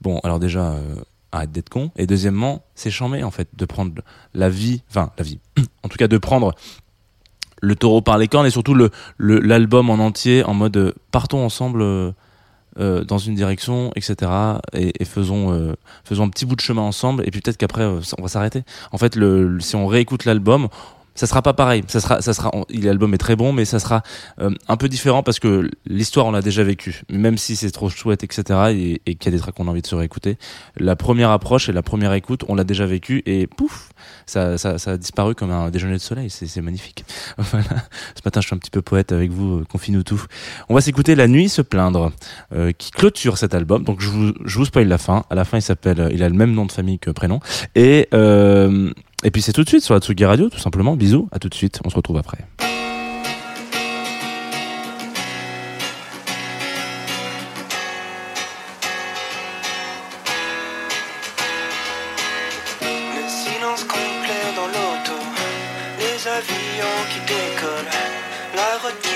bon 0.00 0.18
alors 0.24 0.38
déjà 0.40 0.76
arrête 1.30 1.50
d'être 1.50 1.70
con 1.70 1.90
et 1.96 2.06
deuxièmement 2.06 2.62
c'est 2.74 2.90
chambé 2.90 3.22
en 3.22 3.30
fait 3.30 3.48
de 3.56 3.64
prendre 3.64 3.92
la 4.34 4.48
vie, 4.50 4.82
enfin 4.90 5.10
la 5.16 5.24
vie, 5.24 5.38
en 5.82 5.88
tout 5.88 5.96
cas 5.96 6.08
de 6.08 6.18
prendre 6.18 6.54
le 7.62 7.74
taureau 7.76 8.02
par 8.02 8.18
les 8.18 8.28
cornes 8.28 8.46
et 8.46 8.50
surtout 8.50 8.74
le 8.74 8.90
le- 9.16 9.38
l'album 9.40 9.88
en 9.88 9.94
entier 9.94 10.44
en 10.44 10.52
mode 10.52 10.76
euh, 10.76 10.92
partons 11.12 11.44
ensemble 11.44 11.80
euh, 11.82 12.10
euh, 12.78 13.04
dans 13.04 13.18
une 13.18 13.34
direction 13.34 13.92
etc 13.96 14.30
et, 14.72 15.04
faisons 15.04 15.74
faisons 16.04 16.24
un 16.24 16.28
petit 16.28 16.44
bout 16.46 16.56
de 16.56 16.60
chemin 16.60 16.82
ensemble 16.82 17.22
et 17.26 17.30
puis 17.30 17.40
peut-être 17.40 17.56
qu'après 17.58 17.84
on 17.84 18.22
va 18.22 18.28
s'arrêter. 18.28 18.62
En 18.92 18.98
fait 18.98 19.14
le- 19.16 19.58
si 19.60 19.76
on 19.76 19.86
réécoute 19.86 20.24
l'album 20.24 20.68
ça 21.14 21.26
sera 21.26 21.42
pas 21.42 21.52
pareil. 21.52 21.84
Ça 21.88 22.00
sera 22.00 22.20
ça 22.20 22.32
sera 22.32 22.50
l'album 22.70 23.12
est 23.14 23.18
très 23.18 23.36
bon 23.36 23.52
mais 23.52 23.64
ça 23.64 23.78
sera 23.78 24.02
euh, 24.40 24.50
un 24.68 24.76
peu 24.76 24.88
différent 24.88 25.22
parce 25.22 25.38
que 25.38 25.70
l'histoire 25.86 26.26
on 26.26 26.30
l'a 26.30 26.42
déjà 26.42 26.62
vécu. 26.62 27.02
Même 27.10 27.38
si 27.38 27.56
c'est 27.56 27.70
trop 27.70 27.90
chouette 27.90 28.24
etc 28.24 28.98
et, 29.06 29.14
qu'il 29.14 29.26
y 29.26 29.34
a 29.34 29.36
des 29.36 29.38
tracks 29.38 29.54
qu'on 29.54 29.68
a 29.68 29.70
envie 29.70 29.82
de 29.82 29.86
se 29.86 29.94
réécouter 29.94 30.38
la 30.76 30.96
première 30.96 31.30
approche 31.30 31.68
et 31.68 31.72
la 31.72 31.82
première 31.82 32.12
écoute 32.12 32.44
on 32.48 32.54
l'a 32.54 32.64
déjà 32.64 32.86
vécu 32.86 33.22
et 33.26 33.46
pouf 33.46 33.90
ça, 34.26 34.58
ça, 34.58 34.76
a 34.86 34.96
disparu 34.96 35.34
comme 35.34 35.50
un 35.50 35.70
déjeuner 35.70 35.94
de 35.94 35.98
soleil. 35.98 36.30
C'est 36.30 36.60
magnifique. 36.60 37.04
Ce 37.38 38.20
matin 38.24 38.40
je 38.40 38.46
suis 38.46 38.54
un 38.54 38.58
petit 38.58 38.70
peu 38.70 38.82
poète 38.82 39.12
avec 39.12 39.30
vous 39.30 39.58
euh, 39.58 39.64
confine-nous 39.64 40.02
tout. 40.02 40.22
On 40.68 40.74
va 40.74 40.80
s'écouter 40.80 41.14
La 41.14 41.28
Nuit 41.28 41.48
se 41.48 41.62
plaindre 41.62 42.12
euh, 42.52 42.72
qui 42.72 42.90
clôture 42.90 43.38
cet 43.38 43.54
album. 43.54 43.84
Donc 43.84 44.00
je 44.00 44.08
vous, 44.08 44.32
je 44.44 44.64
spoil 44.64 44.88
la 44.88 44.98
fin. 44.98 45.24
À 45.30 45.34
la 45.34 45.44
fin 45.44 45.58
il 45.58 45.62
s'appelle 45.62 46.10
il 46.12 46.22
a 46.22 46.28
le 46.28 46.34
même 46.34 46.52
nom 46.52 46.66
de 46.66 46.72
famille 46.72 46.98
que 46.98 47.10
prénom. 47.10 47.40
Et 47.74 48.08
et 49.22 49.30
puis 49.30 49.42
c'est 49.42 49.52
tout 49.52 49.64
de 49.64 49.68
suite 49.68 49.82
sur 49.82 49.94
la 49.94 50.28
Radio 50.28 50.48
tout 50.48 50.58
simplement. 50.58 50.96
Bisous 50.96 51.28
à 51.32 51.38
tout 51.38 51.48
de 51.48 51.54
suite. 51.54 51.80
On 51.84 51.90
se 51.90 51.96
retrouve 51.96 52.18
après. 52.18 52.44
Qui 67.12 67.18
la 68.56 69.11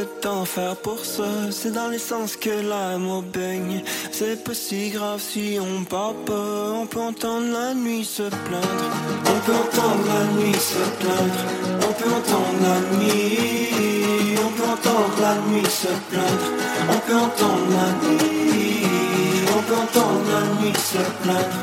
de 0.00 0.04
t'en 0.22 0.44
faire 0.44 0.76
pour 0.76 1.04
ça, 1.04 1.30
c'est 1.50 1.72
dans 1.72 1.88
l'essence 1.88 2.36
que 2.36 2.50
l'amour 2.50 3.22
baigne. 3.22 3.82
C'est 4.12 4.42
pas 4.42 4.54
si 4.54 4.90
grave 4.90 5.20
si 5.20 5.58
on 5.60 5.84
part 5.84 6.14
pas, 6.26 6.72
on 6.80 6.86
peut 6.86 7.00
entendre 7.00 7.46
la 7.52 7.74
nuit 7.74 8.04
se 8.04 8.22
plaindre. 8.46 8.86
On 9.32 9.38
peut 9.44 9.58
entendre 9.66 10.04
la 10.14 10.22
nuit 10.36 10.60
se 10.72 10.82
plaindre, 11.00 11.40
on 11.88 11.92
peut 11.98 12.12
entendre 12.20 12.58
la 12.68 12.78
nuit, 12.96 14.36
on 14.46 14.50
peut 14.56 14.70
entendre 14.76 15.16
la 15.26 15.34
nuit 15.48 15.70
se 15.82 15.92
plaindre, 16.10 16.48
on 16.94 16.98
peut 17.06 17.18
entendre 17.28 17.68
la 17.78 17.88
nuit, 18.02 18.86
on 19.56 19.62
peut 19.66 19.80
entendre 19.86 20.24
la 20.34 20.42
nuit 20.60 20.78
se 20.92 21.02
plaindre, 21.22 21.58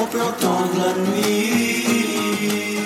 on 0.00 0.06
peut 0.06 0.22
entendre 0.32 0.74
la 0.84 0.92
nuit 1.10 2.81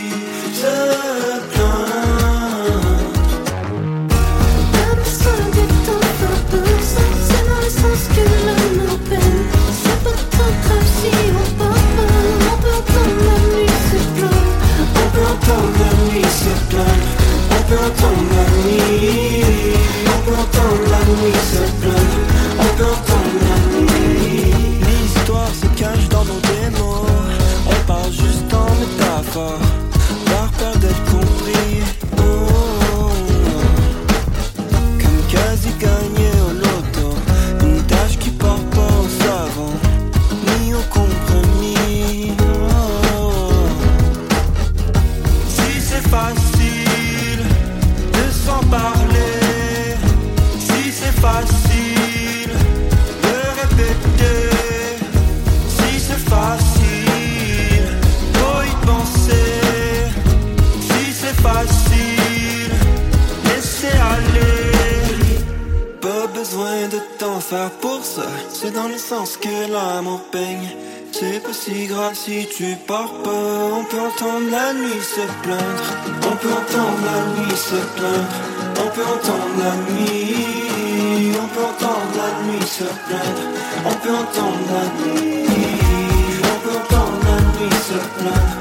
on 16.79 17.63
peut 17.69 17.79
entendre 17.79 18.31
la 18.37 18.45
nuit, 18.63 19.43
on 20.07 20.19
peut 20.25 20.37
entendre 20.45 20.85
la 20.91 21.03
nuit 21.13 21.39
se 21.53 21.63
plaindre, 21.81 22.21
on 22.59 22.71
peut 22.77 22.85
entendre 22.85 23.39
la 23.49 23.59
nuit. 23.81 24.55
L'histoire 24.87 25.53
se 25.55 25.67
cache 25.81 26.09
dans 26.09 26.25
nos 26.25 26.41
démos, 26.41 27.07
on 27.67 27.87
parle 27.87 28.13
juste 28.13 28.53
en 28.53 28.69
métaphore, 28.81 29.61
c'est 69.09 69.15
dans 69.15 69.21
le 69.21 69.27
sens 69.27 69.37
que 69.37 69.73
l'amour 69.73 70.21
peigne. 70.33 70.69
C'est 71.13 71.41
pas 71.43 71.53
si 71.53 71.87
grave 71.87 72.15
si 72.15 72.47
tu 72.57 72.77
pars 72.87 73.13
pas, 73.25 73.31
on 73.31 73.85
peut 73.85 74.01
entendre 74.01 74.51
la 74.51 74.73
nuit 74.75 75.01
se 75.01 75.25
plaindre, 75.43 75.87
on 76.31 76.37
peut 76.37 76.53
entendre 76.53 76.99
la 77.05 77.19
nuit 77.35 77.57
se 77.57 77.81
plaindre, 77.97 78.37
on 78.83 78.89
peut 78.95 79.09
entendre 79.17 79.57
la 79.59 79.75
nuit, 79.87 81.33
on 81.43 81.49
peut 81.55 81.65
entendre 81.73 82.13
la 82.21 82.31
nuit 82.47 82.67
se 82.67 82.85
plaindre, 83.07 83.45
on 83.87 83.95
peut 84.03 84.15
entendre 84.25 84.67
la 84.75 84.85
nuit, 84.99 85.47
on 86.43 86.57
peut 86.63 86.77
entendre 86.77 87.19
la 87.25 87.39
nuit 87.59 87.77
se 87.91 87.99
plaindre, 88.19 88.57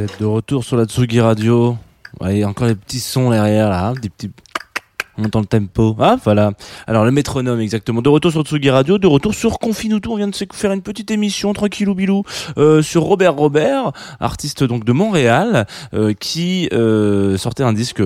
Êtes 0.00 0.18
de 0.20 0.24
retour 0.24 0.64
sur 0.64 0.76
la 0.76 0.84
Tsugi 0.86 1.20
Radio. 1.20 1.76
Ouais, 2.20 2.42
encore 2.44 2.66
les 2.68 2.74
petits 2.74 3.00
sons 3.00 3.30
derrière 3.30 3.68
là, 3.68 3.88
hein. 3.88 3.94
On 5.18 5.24
entend 5.24 5.40
le 5.40 5.46
tempo. 5.46 5.94
Ah, 6.00 6.16
voilà. 6.24 6.52
Alors, 6.86 7.04
le 7.04 7.10
métronome, 7.10 7.60
exactement. 7.60 8.00
De 8.00 8.08
retour 8.08 8.30
sur 8.32 8.42
Tsugi 8.42 8.70
Radio, 8.70 8.96
de 8.96 9.06
retour 9.06 9.34
sur 9.34 9.58
Confinutu. 9.58 10.08
On 10.08 10.16
vient 10.16 10.28
de 10.28 10.36
faire 10.54 10.72
une 10.72 10.80
petite 10.80 11.10
émission, 11.10 11.52
tranquillou 11.52 11.94
bilou, 11.94 12.22
euh, 12.56 12.80
sur 12.80 13.02
Robert 13.02 13.34
Robert, 13.34 13.92
artiste 14.20 14.64
donc 14.64 14.84
de 14.84 14.92
Montréal, 14.92 15.66
euh, 15.92 16.14
qui 16.14 16.68
euh, 16.72 17.36
sortait 17.36 17.64
un 17.64 17.74
disque 17.74 18.02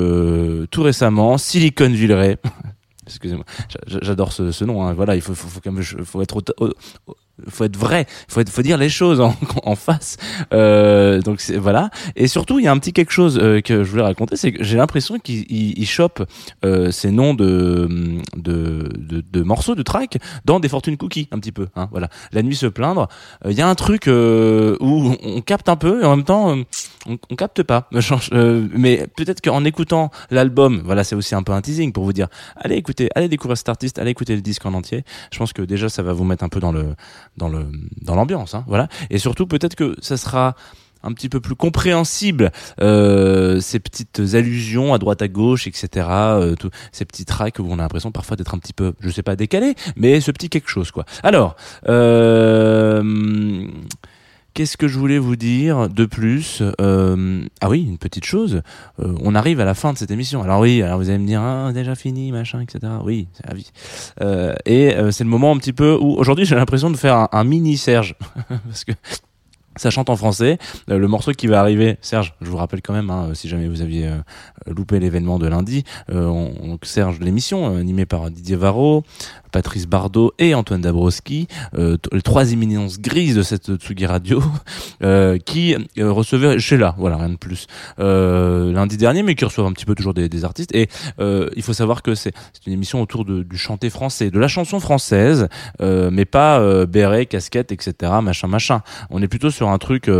tout 0.70 0.82
récemment, 0.82 1.38
Silicon 1.38 1.90
Villeray. 1.90 2.38
Excusez-moi, 3.06 3.44
J'a- 3.86 3.98
j'adore 4.02 4.32
ce, 4.32 4.64
nom. 4.64 4.82
Hein. 4.84 4.94
Voilà, 4.94 5.14
il 5.14 5.20
faut, 5.22 5.34
faut 5.34 6.22
être, 6.22 6.36
au- 6.58 6.66
au- 7.06 7.14
faut 7.48 7.64
être 7.64 7.76
vrai, 7.76 8.06
faut 8.28 8.40
être, 8.40 8.50
faut 8.50 8.62
dire 8.62 8.78
les 8.78 8.88
choses 8.88 9.20
en, 9.20 9.34
en 9.64 9.74
face. 9.74 10.16
Euh, 10.52 11.20
donc 11.20 11.42
voilà. 11.56 11.90
Et 12.16 12.26
surtout, 12.26 12.58
il 12.58 12.64
y 12.64 12.68
a 12.68 12.72
un 12.72 12.78
petit 12.78 12.92
quelque 12.92 13.12
chose 13.12 13.38
euh, 13.40 13.60
que 13.60 13.84
je 13.84 13.90
voulais 13.90 14.02
raconter, 14.02 14.36
c'est 14.36 14.52
que 14.52 14.62
j'ai 14.62 14.76
l'impression 14.76 15.18
qu'il 15.18 15.44
il, 15.50 15.78
il 15.78 15.86
chope 15.86 16.24
euh, 16.64 16.90
ces 16.90 17.10
noms 17.10 17.34
de, 17.34 18.20
de, 18.36 18.88
de, 18.96 19.42
morceaux, 19.42 19.74
de 19.74 19.82
tracks 19.82 20.18
dans 20.44 20.60
des 20.60 20.68
fortunes 20.68 20.96
cookies, 20.96 21.28
un 21.32 21.38
petit 21.38 21.52
peu. 21.52 21.68
Hein, 21.76 21.88
voilà. 21.90 22.08
La 22.32 22.42
nuit 22.42 22.56
se 22.56 22.66
plaindre. 22.66 23.08
Euh, 23.44 23.52
Il 23.52 23.58
y 23.58 23.62
a 23.62 23.68
un 23.68 23.74
truc 23.74 24.08
euh, 24.08 24.76
où 24.80 25.14
on 25.22 25.40
capte 25.40 25.68
un 25.68 25.76
peu 25.76 26.02
et 26.02 26.04
en 26.04 26.16
même 26.16 26.24
temps 26.24 26.56
euh, 26.56 26.62
on, 27.06 27.18
on 27.30 27.36
capte 27.36 27.62
pas. 27.62 27.88
Mais 28.32 29.06
peut-être 29.16 29.40
qu'en 29.40 29.64
écoutant 29.64 30.10
l'album, 30.30 30.82
voilà, 30.84 31.04
c'est 31.04 31.16
aussi 31.16 31.34
un 31.34 31.42
peu 31.42 31.52
un 31.52 31.60
teasing 31.60 31.92
pour 31.92 32.04
vous 32.04 32.12
dire, 32.12 32.28
allez 32.56 32.76
écouter, 32.76 33.08
allez 33.14 33.28
découvrir 33.28 33.56
cet 33.56 33.68
artiste, 33.68 33.98
allez 33.98 34.10
écouter 34.10 34.34
le 34.34 34.42
disque 34.42 34.64
en 34.66 34.74
entier. 34.74 35.04
Je 35.32 35.38
pense 35.38 35.52
que 35.52 35.62
déjà 35.62 35.88
ça 35.88 36.02
va 36.02 36.12
vous 36.12 36.24
mettre 36.24 36.44
un 36.44 36.48
peu 36.48 36.60
dans 36.60 36.72
le 36.72 36.94
dans 37.36 37.48
le 37.48 37.66
dans 38.00 38.14
l'ambiance, 38.14 38.54
hein, 38.54 38.64
voilà. 38.66 38.88
Et 39.10 39.18
surtout 39.18 39.46
peut-être 39.46 39.74
que 39.74 39.96
ça 40.00 40.16
sera 40.16 40.54
un 41.04 41.12
petit 41.12 41.28
peu 41.28 41.40
plus 41.40 41.54
compréhensible 41.54 42.50
euh, 42.80 43.60
ces 43.60 43.78
petites 43.78 44.22
allusions 44.32 44.94
à 44.94 44.98
droite 44.98 45.22
à 45.22 45.28
gauche 45.28 45.66
etc 45.66 46.06
euh, 46.10 46.56
ces 46.92 47.04
petits 47.04 47.26
tracks 47.26 47.58
où 47.58 47.66
on 47.68 47.74
a 47.74 47.82
l'impression 47.82 48.10
parfois 48.10 48.36
d'être 48.36 48.54
un 48.54 48.58
petit 48.58 48.72
peu 48.72 48.94
je 49.00 49.10
sais 49.10 49.22
pas 49.22 49.36
décalé 49.36 49.74
mais 49.96 50.20
ce 50.20 50.30
petit 50.30 50.48
quelque 50.48 50.70
chose 50.70 50.90
quoi 50.90 51.04
alors 51.22 51.56
euh, 51.88 53.68
Qu'est-ce 54.54 54.76
que 54.76 54.86
je 54.86 55.00
voulais 55.00 55.18
vous 55.18 55.34
dire 55.34 55.88
de 55.88 56.04
plus 56.06 56.62
Euh, 56.80 57.44
Ah 57.60 57.68
oui, 57.68 57.82
une 57.82 57.98
petite 57.98 58.24
chose. 58.24 58.62
Euh, 59.00 59.12
on 59.20 59.34
arrive 59.34 59.58
à 59.58 59.64
la 59.64 59.74
fin 59.74 59.92
de 59.92 59.98
cette 59.98 60.12
émission. 60.12 60.44
Alors 60.44 60.60
oui, 60.60 60.80
alors 60.80 60.98
vous 60.98 61.08
allez 61.08 61.18
me 61.18 61.26
dire 61.26 61.42
ah, 61.42 61.72
déjà 61.74 61.96
fini, 61.96 62.30
machin, 62.30 62.60
etc. 62.60 62.92
Oui, 63.02 63.26
c'est 63.32 63.46
la 63.48 63.54
vie. 63.54 63.72
Euh, 64.20 64.54
et 64.64 64.94
euh, 64.94 65.10
c'est 65.10 65.24
le 65.24 65.30
moment 65.30 65.50
un 65.52 65.58
petit 65.58 65.72
peu 65.72 65.98
où 66.00 66.14
aujourd'hui 66.14 66.44
j'ai 66.44 66.54
l'impression 66.54 66.88
de 66.92 66.96
faire 66.96 67.26
un, 67.32 67.44
mini 67.44 67.76
Serge 67.76 68.14
parce 68.48 68.84
que 68.84 68.92
ça 69.76 69.90
chante 69.90 70.08
en 70.08 70.14
français. 70.14 70.58
Euh, 70.88 70.98
le 70.98 71.08
morceau 71.08 71.32
qui 71.32 71.48
va 71.48 71.58
arriver, 71.58 71.98
Serge, 72.00 72.32
je 72.40 72.48
vous 72.48 72.56
rappelle 72.56 72.80
quand 72.80 72.92
même, 72.92 73.10
hein, 73.10 73.30
si 73.34 73.48
jamais 73.48 73.66
vous 73.66 73.82
aviez 73.82 74.06
euh, 74.06 74.18
loupé 74.68 75.00
l'événement 75.00 75.40
de 75.40 75.48
lundi, 75.48 75.82
euh, 76.12 76.26
on, 76.26 76.52
on- 76.62 76.78
Serge 76.84 77.18
l'émission, 77.18 77.74
euh, 77.74 77.80
animée 77.80 78.06
par 78.06 78.30
Didier 78.30 78.54
Varro, 78.54 79.02
Patrice 79.54 79.86
Bardot 79.86 80.32
et 80.40 80.52
Antoine 80.52 80.80
Dabrowski, 80.80 81.46
euh, 81.78 81.96
les 82.10 82.22
trois 82.22 82.50
éminences 82.50 82.98
grises 82.98 83.36
de 83.36 83.42
cette 83.42 83.76
Tsugi 83.76 84.04
Radio, 84.04 84.42
euh, 85.04 85.38
qui 85.38 85.76
euh, 85.96 86.10
recevaient 86.10 86.58
chez 86.58 86.76
là, 86.76 86.96
voilà, 86.98 87.18
rien 87.18 87.28
de 87.28 87.36
plus, 87.36 87.68
euh, 88.00 88.72
lundi 88.72 88.96
dernier, 88.96 89.22
mais 89.22 89.36
qui 89.36 89.44
reçoivent 89.44 89.68
un 89.68 89.72
petit 89.72 89.84
peu 89.84 89.94
toujours 89.94 90.12
des, 90.12 90.28
des 90.28 90.44
artistes. 90.44 90.74
Et 90.74 90.88
euh, 91.20 91.48
il 91.54 91.62
faut 91.62 91.72
savoir 91.72 92.02
que 92.02 92.16
c'est 92.16 92.32
une 92.66 92.72
émission 92.72 93.00
autour 93.00 93.24
de, 93.24 93.44
du 93.44 93.56
chanté 93.56 93.90
français, 93.90 94.32
de 94.32 94.40
la 94.40 94.48
chanson 94.48 94.80
française, 94.80 95.46
mais 95.80 96.24
pas 96.24 96.84
béret, 96.86 97.26
casquette, 97.26 97.70
etc., 97.70 98.12
machin, 98.22 98.48
machin. 98.48 98.82
On 99.10 99.22
est 99.22 99.28
plutôt 99.28 99.50
sur 99.50 99.68
un 99.68 99.78
truc. 99.78 100.10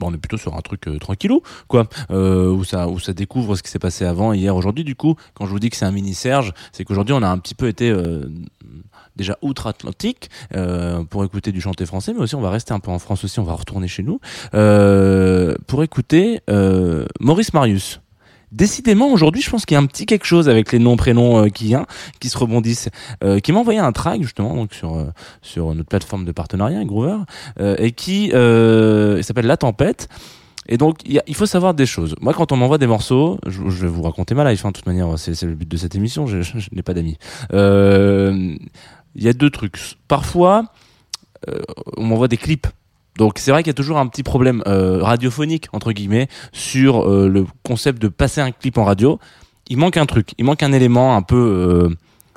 Bon, 0.00 0.10
on 0.10 0.14
est 0.14 0.18
plutôt 0.18 0.38
sur 0.38 0.56
un 0.56 0.62
truc 0.62 0.88
euh, 0.88 0.98
tranquillou, 0.98 1.42
quoi, 1.68 1.86
euh, 2.10 2.50
où 2.50 2.64
ça, 2.64 2.88
où 2.88 2.98
ça 2.98 3.12
découvre 3.12 3.54
ce 3.54 3.62
qui 3.62 3.70
s'est 3.70 3.78
passé 3.78 4.06
avant, 4.06 4.32
hier, 4.32 4.56
aujourd'hui. 4.56 4.82
Du 4.82 4.96
coup, 4.96 5.14
quand 5.34 5.44
je 5.44 5.50
vous 5.50 5.58
dis 5.58 5.68
que 5.68 5.76
c'est 5.76 5.84
un 5.84 5.92
mini 5.92 6.14
Serge, 6.14 6.54
c'est 6.72 6.84
qu'aujourd'hui 6.84 7.12
on 7.12 7.22
a 7.22 7.28
un 7.28 7.36
petit 7.36 7.54
peu 7.54 7.68
été 7.68 7.90
euh, 7.90 8.24
déjà 9.14 9.36
outre-Atlantique 9.42 10.30
euh, 10.56 11.04
pour 11.04 11.22
écouter 11.22 11.52
du 11.52 11.60
chanté 11.60 11.84
français, 11.84 12.14
mais 12.14 12.20
aussi 12.20 12.34
on 12.34 12.40
va 12.40 12.48
rester 12.48 12.72
un 12.72 12.80
peu 12.80 12.90
en 12.90 12.98
France 12.98 13.24
aussi, 13.24 13.40
on 13.40 13.44
va 13.44 13.52
retourner 13.52 13.88
chez 13.88 14.02
nous 14.02 14.20
pour 15.66 15.82
écouter 15.82 16.40
Maurice 17.20 17.52
Marius. 17.52 18.00
Décidément, 18.52 19.12
aujourd'hui, 19.12 19.42
je 19.42 19.50
pense 19.50 19.64
qu'il 19.64 19.76
y 19.76 19.78
a 19.78 19.80
un 19.80 19.86
petit 19.86 20.06
quelque 20.06 20.24
chose 20.24 20.48
avec 20.48 20.72
les 20.72 20.80
noms, 20.80 20.96
prénoms 20.96 21.44
euh, 21.44 21.48
qui, 21.48 21.74
hein, 21.74 21.86
qui 22.18 22.28
se 22.28 22.36
rebondissent, 22.36 22.88
euh, 23.22 23.38
qui 23.38 23.52
m'a 23.52 23.60
envoyé 23.60 23.78
un 23.78 23.92
track 23.92 24.22
justement 24.22 24.56
donc 24.56 24.74
sur 24.74 24.96
euh, 24.96 25.04
sur 25.40 25.72
notre 25.74 25.88
plateforme 25.88 26.24
de 26.24 26.32
partenariat 26.32 26.84
Groover 26.84 27.18
euh, 27.60 27.76
et 27.78 27.92
qui 27.92 28.32
euh, 28.32 29.22
s'appelle 29.22 29.46
La 29.46 29.56
Tempête. 29.56 30.08
Et 30.68 30.76
donc, 30.76 30.98
il, 31.04 31.34
faut 31.34 31.46
savoir 31.46 31.74
des 31.74 31.86
choses. 31.86 32.14
Moi, 32.20 32.32
quand 32.32 32.52
on 32.52 32.56
m'envoie 32.56 32.78
des 32.78 32.86
morceaux, 32.86 33.38
je, 33.46 33.62
vais 33.62 33.88
vous 33.88 34.02
raconter 34.02 34.34
ma 34.36 34.48
life, 34.48 34.64
hein, 34.64 34.68
de 34.68 34.74
toute 34.74 34.86
manière, 34.86 35.18
c'est 35.18 35.42
le 35.42 35.54
but 35.54 35.68
de 35.68 35.76
cette 35.76 35.96
émission, 35.96 36.26
je, 36.26 36.42
je- 36.42 36.68
n'ai 36.70 36.82
pas 36.82 36.94
d'amis. 36.94 37.16
Il 37.52 38.58
y 39.16 39.28
a 39.28 39.32
deux 39.32 39.50
trucs. 39.50 39.96
Parfois, 40.06 40.66
on 41.96 42.04
m'envoie 42.04 42.28
des 42.28 42.36
clips. 42.36 42.68
Donc 43.20 43.34
c'est 43.36 43.50
vrai 43.50 43.62
qu'il 43.62 43.68
y 43.68 43.70
a 43.70 43.74
toujours 43.74 43.98
un 43.98 44.06
petit 44.06 44.22
problème 44.22 44.62
euh, 44.66 45.02
radiophonique 45.02 45.66
entre 45.74 45.92
guillemets 45.92 46.26
sur 46.52 47.06
euh, 47.06 47.28
le 47.28 47.44
concept 47.62 48.00
de 48.00 48.08
passer 48.08 48.40
un 48.40 48.50
clip 48.50 48.78
en 48.78 48.84
radio. 48.84 49.18
Il 49.68 49.76
manque 49.76 49.98
un 49.98 50.06
truc, 50.06 50.30
il 50.38 50.46
manque 50.46 50.62
un 50.62 50.72
élément 50.72 51.14
un 51.14 51.20
peu 51.20 51.90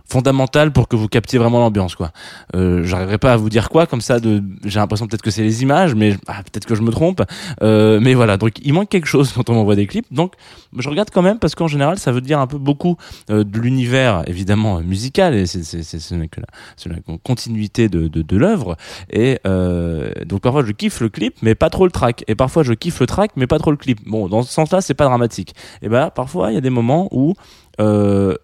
euh, 0.03 0.13
fondamental 0.13 0.71
pour 0.71 0.87
que 0.87 0.95
vous 0.95 1.07
captiez 1.07 1.39
vraiment 1.39 1.59
l'ambiance 1.59 1.95
quoi. 1.95 2.11
Euh, 2.55 2.83
J'arriverai 2.83 3.17
pas 3.17 3.33
à 3.33 3.37
vous 3.37 3.49
dire 3.49 3.69
quoi 3.69 3.85
comme 3.87 4.01
ça. 4.01 4.19
De, 4.19 4.43
j'ai 4.65 4.79
l'impression 4.79 5.07
peut-être 5.07 5.21
que 5.21 5.31
c'est 5.31 5.41
les 5.41 5.63
images, 5.63 5.95
mais 5.95 6.17
ah, 6.27 6.43
peut-être 6.43 6.65
que 6.65 6.75
je 6.75 6.81
me 6.81 6.91
trompe. 6.91 7.23
Euh, 7.61 7.99
mais 8.01 8.13
voilà, 8.13 8.37
donc 8.37 8.53
il 8.63 8.73
manque 8.73 8.89
quelque 8.89 9.07
chose 9.07 9.31
quand 9.35 9.49
on 9.49 9.53
m'envoie 9.53 9.75
des 9.75 9.87
clips. 9.87 10.11
Donc 10.11 10.33
je 10.77 10.89
regarde 10.89 11.09
quand 11.11 11.21
même 11.21 11.39
parce 11.39 11.55
qu'en 11.55 11.67
général 11.67 11.97
ça 11.97 12.11
veut 12.11 12.21
dire 12.21 12.39
un 12.39 12.47
peu 12.47 12.57
beaucoup 12.57 12.97
euh, 13.29 13.43
de 13.43 13.59
l'univers 13.59 14.23
évidemment 14.27 14.77
euh, 14.77 14.81
musical 14.81 15.33
et 15.35 15.45
c'est 15.45 15.63
c'est 15.63 15.83
c'est 15.83 16.27
que 16.27 16.39
la, 16.39 16.93
la 16.93 17.17
continuité 17.23 17.89
de 17.89 18.07
de, 18.07 18.21
de 18.21 18.37
l'œuvre. 18.37 18.77
Et 19.11 19.39
euh, 19.47 20.11
donc 20.25 20.41
parfois 20.41 20.63
je 20.65 20.71
kiffe 20.71 21.01
le 21.01 21.09
clip, 21.09 21.35
mais 21.41 21.55
pas 21.55 21.69
trop 21.69 21.85
le 21.85 21.91
track. 21.91 22.23
Et 22.27 22.35
parfois 22.35 22.63
je 22.63 22.73
kiffe 22.73 22.99
le 22.99 23.07
track, 23.07 23.31
mais 23.35 23.47
pas 23.47 23.59
trop 23.59 23.71
le 23.71 23.77
clip. 23.77 23.99
Bon, 24.05 24.27
dans 24.27 24.43
ce 24.43 24.51
sens-là, 24.51 24.81
c'est 24.81 24.93
pas 24.93 25.05
dramatique. 25.05 25.55
Et 25.81 25.89
ben 25.89 26.09
parfois 26.09 26.51
il 26.51 26.55
y 26.55 26.57
a 26.57 26.61
des 26.61 26.69
moments 26.69 27.07
où 27.11 27.33
euh, 27.79 28.35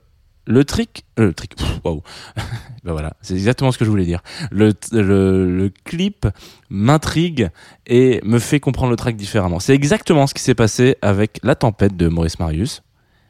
le 0.50 0.66
trick, 0.66 1.06
euh, 1.20 1.28
le 1.28 1.34
trick, 1.34 1.56
waouh, 1.86 2.02
ben 2.84 2.92
voilà, 2.92 3.14
c'est 3.22 3.36
exactement 3.36 3.72
ce 3.72 3.78
que 3.78 3.86
je 3.86 3.90
voulais 3.90 4.06
dire. 4.06 4.22
Le, 4.52 5.70
clip 5.86 6.28
m'intrigue 6.70 7.50
et 7.86 8.20
me 8.24 8.40
fait 8.40 8.60
comprendre 8.60 8.90
le 8.90 8.96
track 8.96 9.16
différemment. 9.16 9.60
C'est 9.60 9.76
exactement 9.76 10.26
ce 10.26 10.34
qui 10.34 10.42
s'est 10.42 10.56
passé 10.56 10.98
avec 11.04 11.40
La 11.44 11.54
Tempête 11.54 11.96
de 11.96 12.08
Maurice 12.08 12.40
Marius. 12.40 12.82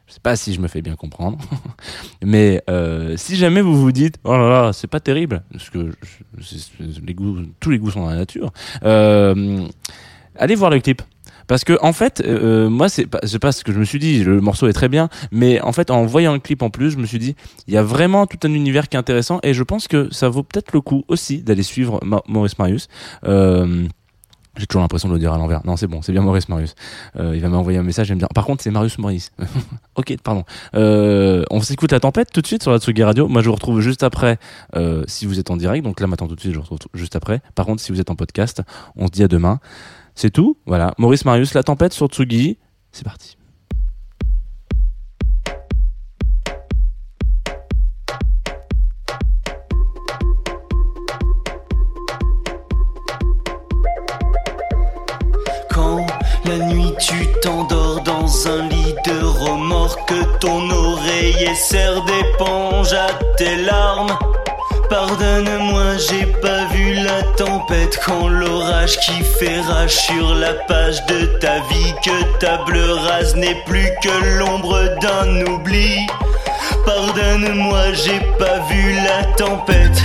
Je 0.06 0.14
sais 0.14 0.20
pas 0.20 0.34
si 0.34 0.54
je 0.54 0.60
me 0.60 0.66
fais 0.66 0.80
bien 0.80 0.96
comprendre, 0.96 1.38
mais 2.24 2.62
euh, 2.70 3.16
si 3.16 3.36
jamais 3.36 3.60
vous 3.60 3.78
vous 3.78 3.92
dites 3.92 4.16
oh 4.24 4.36
là 4.36 4.48
là 4.48 4.72
c'est 4.72 4.88
pas 4.88 4.98
terrible 4.98 5.44
parce 5.52 5.70
que 5.70 5.92
tous 7.60 7.70
les 7.70 7.78
goûts 7.78 7.90
sont 7.92 8.00
dans 8.00 8.08
la 8.08 8.16
nature, 8.16 8.52
euh, 8.82 9.68
allez 10.34 10.54
voir 10.56 10.70
le 10.70 10.80
clip. 10.80 11.02
Parce 11.50 11.64
que 11.64 11.76
en 11.82 11.92
fait, 11.92 12.22
euh, 12.24 12.70
moi 12.70 12.88
c'est 12.88 13.06
pas, 13.06 13.18
pas 13.40 13.50
ce 13.50 13.64
que 13.64 13.72
je 13.72 13.78
me 13.80 13.84
suis 13.84 13.98
dit. 13.98 14.22
Le 14.22 14.40
morceau 14.40 14.68
est 14.68 14.72
très 14.72 14.88
bien, 14.88 15.08
mais 15.32 15.60
en 15.60 15.72
fait 15.72 15.90
en 15.90 16.06
voyant 16.06 16.32
le 16.32 16.38
clip 16.38 16.62
en 16.62 16.70
plus, 16.70 16.92
je 16.92 16.96
me 16.98 17.06
suis 17.06 17.18
dit 17.18 17.34
il 17.66 17.74
y 17.74 17.76
a 17.76 17.82
vraiment 17.82 18.26
tout 18.28 18.38
un 18.44 18.54
univers 18.54 18.88
qui 18.88 18.96
est 18.96 19.00
intéressant 19.00 19.40
et 19.42 19.52
je 19.52 19.62
pense 19.64 19.88
que 19.88 20.08
ça 20.12 20.28
vaut 20.28 20.44
peut-être 20.44 20.70
le 20.72 20.80
coup 20.80 21.02
aussi 21.08 21.42
d'aller 21.42 21.64
suivre 21.64 21.98
Ma- 22.04 22.22
Maurice 22.28 22.56
Marius. 22.58 22.86
Euh, 23.24 23.88
j'ai 24.56 24.66
toujours 24.66 24.82
l'impression 24.82 25.08
de 25.08 25.14
le 25.14 25.18
dire 25.20 25.32
à 25.32 25.38
l'envers. 25.38 25.60
Non, 25.64 25.76
c'est 25.76 25.86
bon, 25.86 26.02
c'est 26.02 26.12
bien 26.12 26.22
Maurice 26.22 26.48
Marius. 26.48 26.74
Euh, 27.16 27.34
il 27.34 27.40
va 27.40 27.48
m'envoyer 27.48 27.78
un 27.78 27.82
message 27.82 28.10
et 28.10 28.14
me 28.14 28.18
dire. 28.18 28.28
Par 28.34 28.44
contre, 28.44 28.62
c'est 28.62 28.70
Marius 28.70 28.98
Maurice. 28.98 29.30
ok, 29.96 30.16
pardon. 30.22 30.44
Euh, 30.74 31.44
on 31.50 31.60
s'écoute 31.62 31.92
la 31.92 32.00
tempête 32.00 32.30
tout 32.32 32.42
de 32.42 32.46
suite 32.46 32.62
sur 32.62 32.72
la 32.72 32.78
Tsugi 32.78 33.02
Radio. 33.02 33.26
Moi, 33.28 33.42
je 33.42 33.48
vous 33.48 33.54
retrouve 33.54 33.80
juste 33.80 34.02
après. 34.02 34.38
euh, 34.76 35.04
si 35.06 35.24
vous 35.26 35.38
êtes 35.38 35.50
en 35.50 35.56
direct, 35.56 35.84
donc 35.84 36.00
là 36.00 36.06
maintenant 36.06 36.26
tout 36.28 36.34
de 36.34 36.40
suite, 36.40 36.52
je 36.52 36.58
vous 36.58 36.62
retrouve 36.62 36.90
juste 36.94 37.16
après. 37.16 37.40
Par 37.54 37.64
contre, 37.64 37.80
si 37.80 37.90
vous 37.92 38.00
êtes 38.00 38.10
en 38.10 38.16
podcast, 38.16 38.62
on 38.96 39.06
se 39.06 39.12
dit 39.12 39.22
à 39.22 39.28
demain 39.28 39.60
C'est 40.20 40.30
tout. 40.30 40.58
Voilà. 40.66 40.92
Maurice 40.98 41.24
Marius, 41.24 41.54
La 41.54 41.62
Tempête 41.62 41.94
sur 41.94 42.08
Tsugi. 42.08 42.58
C'est 42.92 43.04
parti. 43.04 43.38
Quand 55.70 56.06
la 56.44 56.58
nuit 56.66 56.92
tu 56.98 57.26
t'endors 57.40 58.02
dans 58.02 58.46
un 58.46 58.68
lit 58.68 58.94
de 59.06 59.24
remorque, 59.24 60.12
ton 60.38 60.68
oreiller 60.68 61.54
sert 61.54 62.04
d'éponge 62.04 62.92
à 62.92 63.08
tes 63.38 63.56
larmes. 63.64 64.18
Pardonne-moi, 64.90 65.98
j'ai 65.98 66.26
pas 66.26 66.66
vu 66.72 66.94
la 66.94 67.22
tempête 67.36 68.00
quand 68.04 68.26
l'orage 68.26 68.98
qui 68.98 69.22
fait 69.22 69.60
rage 69.60 69.94
sur 69.94 70.34
la 70.34 70.52
page 70.66 71.06
de 71.06 71.26
ta 71.38 71.60
vie, 71.70 71.94
que 72.04 72.38
ta 72.38 72.56
bleu 72.64 72.94
rase 72.94 73.36
n'est 73.36 73.62
plus 73.66 73.88
que 74.02 74.38
l'ombre 74.38 74.96
d'un 75.00 75.46
oubli. 75.46 76.08
Pardonne-moi, 76.84 77.92
j'ai 77.92 78.20
pas 78.36 78.58
vu 78.68 78.94
la 78.94 79.24
tempête. 79.36 80.02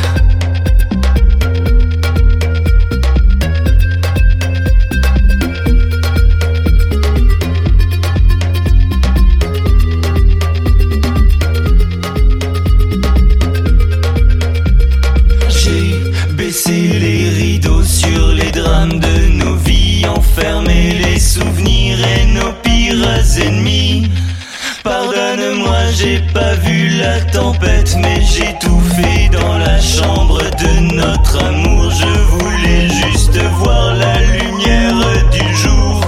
Tempête, 27.22 27.96
mais 28.00 28.22
j'ai 28.22 28.56
tout 28.60 28.82
fait 28.96 29.30
dans 29.30 29.58
la 29.58 29.80
chambre 29.80 30.40
de 30.40 30.96
notre 30.96 31.44
amour. 31.44 31.90
Je 31.92 32.20
voulais 32.36 32.88
juste 32.90 33.38
voir 33.60 33.94
la 33.96 34.20
lumière 34.20 34.94
du 35.32 35.56
jour. 35.56 36.02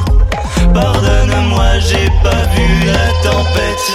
Pardonne-moi, 0.73 1.79
j'ai 1.79 2.09
pas 2.23 2.43
vu 2.55 2.85
la 2.85 3.29
tempête. 3.29 3.87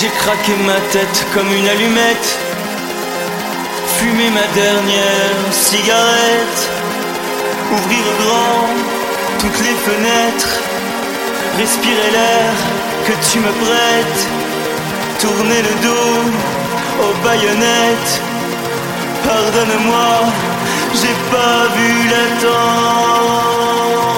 J'ai 0.00 0.08
craqué 0.08 0.52
ma 0.64 0.80
tête 0.92 1.26
comme 1.34 1.52
une 1.52 1.68
allumette, 1.68 2.38
fumé 3.98 4.30
ma 4.30 4.46
dernière 4.54 5.52
cigarette, 5.52 6.70
ouvrir 7.72 8.04
grand 8.22 8.97
toutes 9.40 9.60
les 9.60 9.76
fenêtres, 9.88 10.60
respirer 11.58 12.10
l'air 12.10 12.52
que 13.06 13.12
tu 13.30 13.38
me 13.38 13.52
prêtes, 13.64 14.22
tourner 15.20 15.62
le 15.62 15.74
dos 15.86 16.20
aux 17.02 17.14
baïonnettes. 17.24 18.14
Pardonne-moi, 19.24 20.10
j'ai 20.94 21.16
pas 21.30 21.60
vu 21.76 21.90
la 22.14 22.24
temps. 22.42 24.17